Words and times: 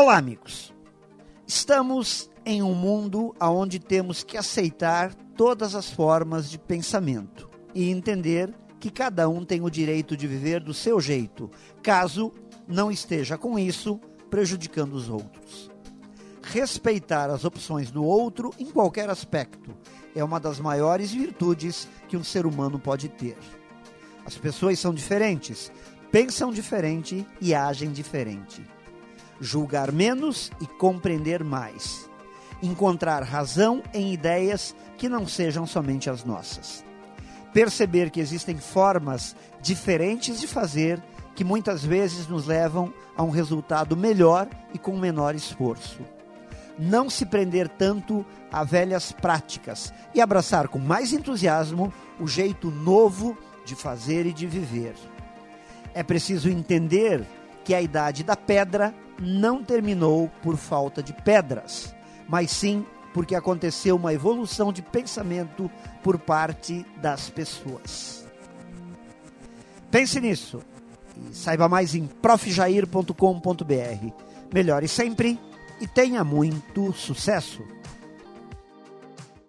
Olá, 0.00 0.16
amigos. 0.16 0.72
Estamos 1.44 2.30
em 2.46 2.62
um 2.62 2.72
mundo 2.72 3.34
onde 3.40 3.80
temos 3.80 4.22
que 4.22 4.36
aceitar 4.36 5.12
todas 5.36 5.74
as 5.74 5.90
formas 5.90 6.48
de 6.48 6.56
pensamento 6.56 7.50
e 7.74 7.90
entender 7.90 8.54
que 8.78 8.92
cada 8.92 9.28
um 9.28 9.44
tem 9.44 9.60
o 9.60 9.68
direito 9.68 10.16
de 10.16 10.28
viver 10.28 10.62
do 10.62 10.72
seu 10.72 11.00
jeito, 11.00 11.50
caso 11.82 12.32
não 12.68 12.92
esteja 12.92 13.36
com 13.36 13.58
isso 13.58 13.98
prejudicando 14.30 14.92
os 14.92 15.10
outros. 15.10 15.68
Respeitar 16.44 17.28
as 17.28 17.44
opções 17.44 17.90
do 17.90 18.04
outro 18.04 18.54
em 18.56 18.66
qualquer 18.66 19.10
aspecto 19.10 19.76
é 20.14 20.22
uma 20.22 20.38
das 20.38 20.60
maiores 20.60 21.10
virtudes 21.10 21.88
que 22.06 22.16
um 22.16 22.22
ser 22.22 22.46
humano 22.46 22.78
pode 22.78 23.08
ter. 23.08 23.36
As 24.24 24.38
pessoas 24.38 24.78
são 24.78 24.94
diferentes, 24.94 25.72
pensam 26.12 26.52
diferente 26.52 27.26
e 27.40 27.52
agem 27.52 27.90
diferente. 27.90 28.77
Julgar 29.40 29.92
menos 29.92 30.50
e 30.60 30.66
compreender 30.66 31.44
mais. 31.44 32.08
Encontrar 32.62 33.22
razão 33.22 33.82
em 33.94 34.12
ideias 34.12 34.74
que 34.96 35.08
não 35.08 35.26
sejam 35.26 35.66
somente 35.66 36.10
as 36.10 36.24
nossas. 36.24 36.84
Perceber 37.52 38.10
que 38.10 38.20
existem 38.20 38.58
formas 38.58 39.34
diferentes 39.60 40.40
de 40.40 40.46
fazer 40.46 41.02
que 41.34 41.44
muitas 41.44 41.84
vezes 41.84 42.26
nos 42.26 42.46
levam 42.46 42.92
a 43.16 43.22
um 43.22 43.30
resultado 43.30 43.96
melhor 43.96 44.48
e 44.74 44.78
com 44.78 44.98
menor 44.98 45.36
esforço. 45.36 46.00
Não 46.76 47.08
se 47.08 47.24
prender 47.24 47.68
tanto 47.68 48.26
a 48.50 48.64
velhas 48.64 49.12
práticas 49.12 49.92
e 50.12 50.20
abraçar 50.20 50.66
com 50.66 50.80
mais 50.80 51.12
entusiasmo 51.12 51.92
o 52.18 52.26
jeito 52.26 52.70
novo 52.70 53.38
de 53.64 53.76
fazer 53.76 54.26
e 54.26 54.32
de 54.32 54.48
viver. 54.48 54.94
É 55.94 56.02
preciso 56.02 56.48
entender 56.48 57.24
que 57.68 57.74
a 57.74 57.82
idade 57.82 58.24
da 58.24 58.34
pedra 58.34 58.94
não 59.20 59.62
terminou 59.62 60.30
por 60.42 60.56
falta 60.56 61.02
de 61.02 61.12
pedras, 61.12 61.94
mas 62.26 62.50
sim 62.50 62.82
porque 63.12 63.34
aconteceu 63.34 63.94
uma 63.96 64.14
evolução 64.14 64.72
de 64.72 64.80
pensamento 64.80 65.70
por 66.02 66.18
parte 66.18 66.86
das 66.96 67.28
pessoas. 67.28 68.26
Pense 69.90 70.18
nisso 70.18 70.62
e 71.30 71.36
saiba 71.36 71.68
mais 71.68 71.94
em 71.94 72.06
profjair.com.br. 72.06 73.12
Melhore 74.50 74.88
sempre 74.88 75.38
e 75.78 75.86
tenha 75.86 76.24
muito 76.24 76.90
sucesso! 76.94 77.62